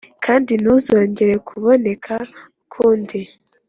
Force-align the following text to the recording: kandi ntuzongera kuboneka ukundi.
kandi 0.25 0.51
ntuzongera 0.61 1.35
kuboneka 1.47 2.13
ukundi. 2.63 3.19